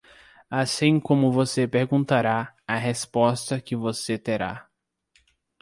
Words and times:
Assim 0.49 0.99
como 0.99 1.31
você 1.31 1.67
perguntará, 1.67 2.55
a 2.67 2.75
resposta 2.75 3.61
que 3.61 3.75
você 3.75 4.17
terá. 4.17 4.67